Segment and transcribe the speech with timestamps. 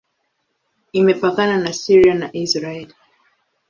[0.99, 2.89] Imepakana na Syria na Israel.